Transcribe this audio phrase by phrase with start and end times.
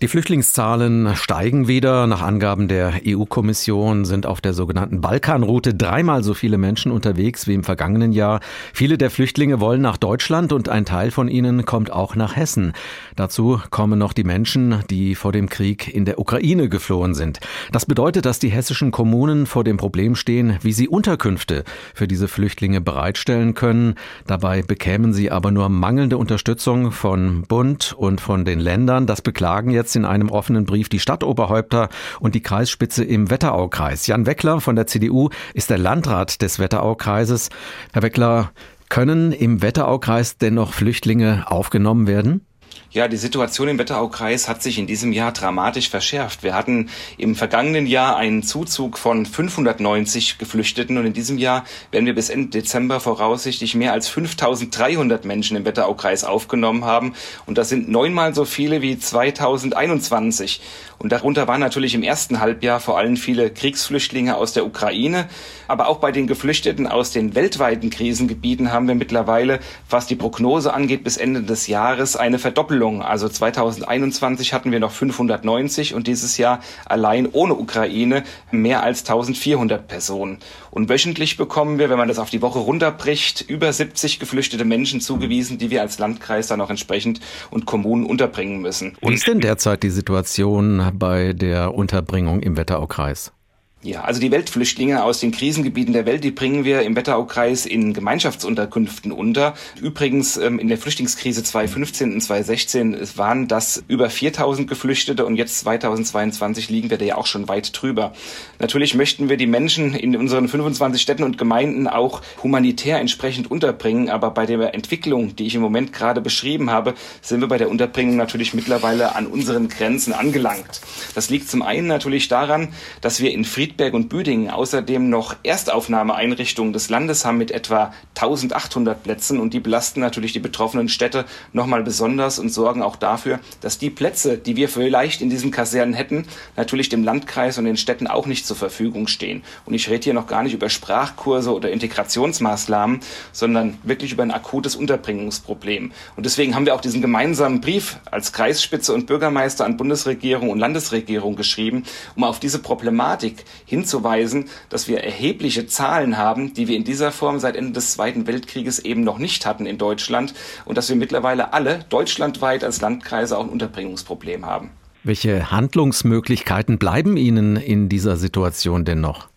[0.00, 2.06] Die Flüchtlingszahlen steigen wieder.
[2.06, 7.54] Nach Angaben der EU-Kommission sind auf der sogenannten Balkanroute dreimal so viele Menschen unterwegs wie
[7.54, 8.38] im vergangenen Jahr.
[8.72, 12.74] Viele der Flüchtlinge wollen nach Deutschland und ein Teil von ihnen kommt auch nach Hessen.
[13.16, 17.40] Dazu kommen noch die Menschen, die vor dem Krieg in der Ukraine geflohen sind.
[17.72, 22.28] Das bedeutet, dass die hessischen Kommunen vor dem Problem stehen, wie sie Unterkünfte für diese
[22.28, 23.96] Flüchtlinge bereitstellen können.
[24.28, 29.08] Dabei bekämen sie aber nur mangelnde Unterstützung von Bund und von den Ländern.
[29.08, 31.88] Das beklagen jetzt jetzt in einem offenen Brief die Stadtoberhäupter
[32.20, 34.06] und die Kreisspitze im Wetteraukreis.
[34.06, 37.48] Jan Weckler von der CDU ist der Landrat des Wetteraukreises.
[37.92, 38.52] Herr Weckler,
[38.90, 42.46] können im Wetteraukreis dennoch Flüchtlinge aufgenommen werden?
[42.90, 46.42] Ja, die Situation im Wetteraukreis hat sich in diesem Jahr dramatisch verschärft.
[46.42, 52.06] Wir hatten im vergangenen Jahr einen Zuzug von 590 Geflüchteten und in diesem Jahr werden
[52.06, 57.12] wir bis Ende Dezember voraussichtlich mehr als 5300 Menschen im Wetteraukreis aufgenommen haben.
[57.44, 60.62] Und das sind neunmal so viele wie 2021.
[60.98, 65.28] Und darunter waren natürlich im ersten Halbjahr vor allem viele Kriegsflüchtlinge aus der Ukraine.
[65.68, 70.72] Aber auch bei den Geflüchteten aus den weltweiten Krisengebieten haben wir mittlerweile, was die Prognose
[70.72, 73.02] angeht, bis Ende des Jahres eine Verdoppelung.
[73.02, 79.86] Also 2021 hatten wir noch 590 und dieses Jahr allein ohne Ukraine mehr als 1400
[79.86, 80.38] Personen.
[80.72, 85.00] Und wöchentlich bekommen wir, wenn man das auf die Woche runterbricht, über 70 geflüchtete Menschen
[85.00, 87.20] zugewiesen, die wir als Landkreis dann auch entsprechend
[87.52, 88.96] und Kommunen unterbringen müssen.
[89.02, 93.30] Wie ist denn derzeit die Situation bei der Unterbringung im Wetteraukreis?
[93.80, 97.94] Ja, also die Weltflüchtlinge aus den Krisengebieten der Welt, die bringen wir im Wetteraukreis in
[97.94, 99.54] Gemeinschaftsunterkünften unter.
[99.80, 105.60] Übrigens ähm, in der Flüchtlingskrise 2015 und 2016 waren das über 4000 Geflüchtete und jetzt
[105.60, 108.14] 2022 liegen wir da ja auch schon weit drüber.
[108.58, 114.10] Natürlich möchten wir die Menschen in unseren 25 Städten und Gemeinden auch humanitär entsprechend unterbringen,
[114.10, 117.70] aber bei der Entwicklung, die ich im Moment gerade beschrieben habe, sind wir bei der
[117.70, 120.80] Unterbringung natürlich mittlerweile an unseren Grenzen angelangt.
[121.14, 125.36] Das liegt zum einen natürlich daran, dass wir in Frieden Friedberg und Büdingen außerdem noch
[125.42, 131.26] Erstaufnahmeeinrichtungen des Landes haben mit etwa 1800 Plätzen und die belasten natürlich die betroffenen Städte
[131.52, 135.92] nochmal besonders und sorgen auch dafür, dass die Plätze, die wir vielleicht in diesen Kasernen
[135.92, 136.24] hätten,
[136.56, 139.42] natürlich dem Landkreis und den Städten auch nicht zur Verfügung stehen.
[139.66, 143.00] Und ich rede hier noch gar nicht über Sprachkurse oder Integrationsmaßnahmen,
[143.32, 145.92] sondern wirklich über ein akutes Unterbringungsproblem.
[146.16, 150.58] Und deswegen haben wir auch diesen gemeinsamen Brief als Kreisspitze und Bürgermeister an Bundesregierung und
[150.58, 151.84] Landesregierung geschrieben,
[152.16, 157.38] um auf diese Problematik hinzuweisen, dass wir erhebliche Zahlen haben, die wir in dieser Form
[157.38, 161.52] seit Ende des Zweiten Weltkrieges eben noch nicht hatten in Deutschland und dass wir mittlerweile
[161.52, 164.70] alle deutschlandweit als Landkreise auch ein Unterbringungsproblem haben.
[165.04, 169.28] Welche Handlungsmöglichkeiten bleiben Ihnen in dieser Situation denn noch?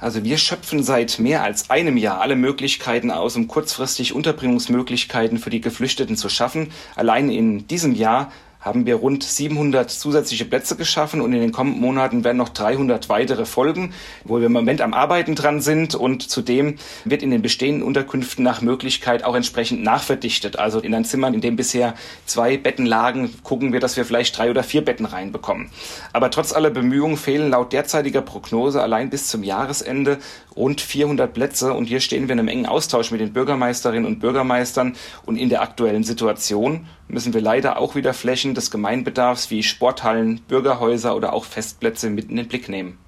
[0.00, 5.50] Also wir schöpfen seit mehr als einem Jahr alle Möglichkeiten aus, um kurzfristig Unterbringungsmöglichkeiten für
[5.50, 6.68] die Geflüchteten zu schaffen.
[6.96, 11.80] Allein in diesem Jahr haben wir rund 700 zusätzliche Plätze geschaffen und in den kommenden
[11.80, 13.94] Monaten werden noch 300 weitere folgen,
[14.24, 18.44] wo wir im Moment am Arbeiten dran sind und zudem wird in den bestehenden Unterkünften
[18.44, 20.58] nach Möglichkeit auch entsprechend nachverdichtet.
[20.58, 21.94] Also in ein Zimmer, in dem bisher
[22.26, 25.70] zwei Betten lagen, gucken wir, dass wir vielleicht drei oder vier Betten reinbekommen.
[26.12, 30.18] Aber trotz aller Bemühungen fehlen laut derzeitiger Prognose allein bis zum Jahresende
[30.56, 34.20] rund 400 Plätze und hier stehen wir in einem engen Austausch mit den Bürgermeisterinnen und
[34.20, 34.94] Bürgermeistern
[35.24, 40.40] und in der aktuellen Situation müssen wir leider auch wieder Flächen des Gemeinbedarfs wie Sporthallen,
[40.48, 42.98] Bürgerhäuser oder auch Festplätze mit in den Blick nehmen.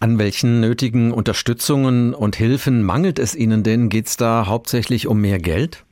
[0.00, 3.88] An welchen nötigen Unterstützungen und Hilfen mangelt es Ihnen denn?
[3.88, 5.84] Geht es da hauptsächlich um mehr Geld?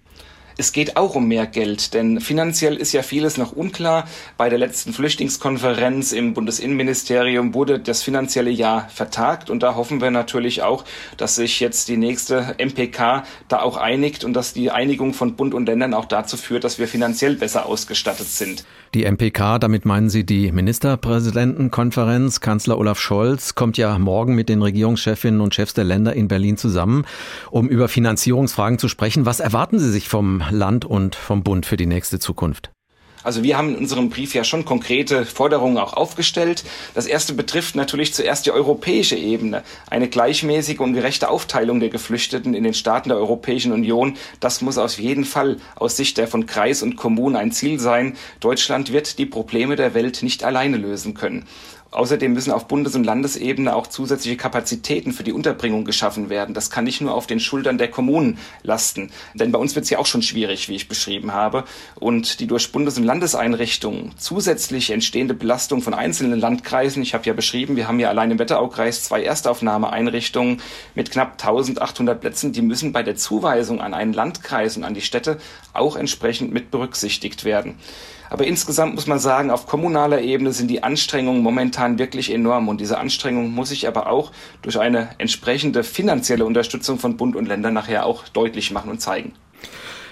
[0.57, 4.07] Es geht auch um mehr Geld, denn finanziell ist ja vieles noch unklar.
[4.37, 10.11] Bei der letzten Flüchtlingskonferenz im Bundesinnenministerium wurde das finanzielle Jahr vertagt und da hoffen wir
[10.11, 10.85] natürlich auch,
[11.17, 15.55] dass sich jetzt die nächste MPK da auch einigt und dass die Einigung von Bund
[15.55, 18.65] und Ländern auch dazu führt, dass wir finanziell besser ausgestattet sind.
[18.93, 22.41] Die MPK, damit meinen Sie die Ministerpräsidentenkonferenz.
[22.41, 26.57] Kanzler Olaf Scholz kommt ja morgen mit den Regierungschefinnen und Chefs der Länder in Berlin
[26.57, 27.05] zusammen,
[27.53, 29.27] um über Finanzierungsfragen zu sprechen.
[29.27, 32.71] Was erwarten Sie sich vom Land und vom Bund für die nächste Zukunft?
[33.23, 36.65] Also wir haben in unserem Brief ja schon konkrete Forderungen auch aufgestellt.
[36.95, 39.63] Das erste betrifft natürlich zuerst die europäische Ebene.
[39.91, 44.79] Eine gleichmäßige und gerechte Aufteilung der Geflüchteten in den Staaten der Europäischen Union, das muss
[44.79, 48.17] auf jeden Fall aus Sicht der von Kreis und Kommunen ein Ziel sein.
[48.41, 51.47] Deutschland wird die Probleme der Welt nicht alleine lösen können.
[51.93, 56.55] Außerdem müssen auf Bundes- und Landesebene auch zusätzliche Kapazitäten für die Unterbringung geschaffen werden.
[56.55, 59.11] Das kann nicht nur auf den Schultern der Kommunen lasten.
[59.35, 61.65] Denn bei uns wird es ja auch schon schwierig, wie ich beschrieben habe.
[61.97, 67.33] Und die durch Bundes- und Landeseinrichtungen zusätzlich entstehende Belastung von einzelnen Landkreisen, ich habe ja
[67.33, 70.63] beschrieben, wir haben ja allein im Wetteraukreis zwei Erstaufnahmeeinrichtungen
[70.95, 75.01] mit knapp 1800 Plätzen, die müssen bei der Zuweisung an einen Landkreis und an die
[75.01, 75.39] Städte
[75.73, 77.79] auch entsprechend mit berücksichtigt werden.
[78.31, 82.69] Aber insgesamt muss man sagen, auf kommunaler Ebene sind die Anstrengungen momentan wirklich enorm.
[82.69, 84.33] Und diese Anstrengung muss sich aber auch
[84.63, 89.33] durch eine entsprechende finanzielle Unterstützung von Bund und Ländern nachher auch deutlich machen und zeigen.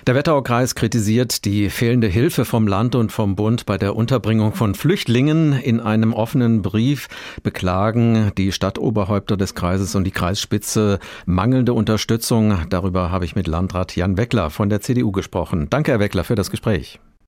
[0.09, 4.75] Der Wetteraukreis kritisiert die fehlende Hilfe vom Land und vom Bund bei der Unterbringung von
[4.75, 5.53] Flüchtlingen.
[5.53, 7.09] In einem offenen Brief
[7.43, 12.56] beklagen die Stadtoberhäupter des Kreises und die Kreisspitze mangelnde Unterstützung.
[12.71, 15.67] Darüber habe ich mit Landrat Jan Weckler von der CDU gesprochen.
[15.69, 16.99] Danke, Herr Weckler, für das Gespräch.